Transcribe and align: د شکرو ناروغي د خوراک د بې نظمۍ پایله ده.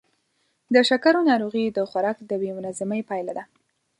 د 0.73 0.75
شکرو 0.89 1.19
ناروغي 1.29 1.65
د 1.71 1.79
خوراک 1.89 2.17
د 2.29 2.31
بې 2.41 2.51
نظمۍ 2.65 3.01
پایله 3.09 3.31
ده. 3.37 3.43